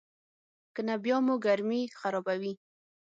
[0.75, 2.53] کنه بیا مو ګرمي خرابوي.